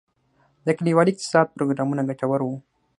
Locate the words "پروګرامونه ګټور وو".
1.55-2.53